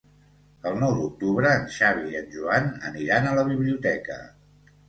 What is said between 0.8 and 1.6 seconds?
nou d'octubre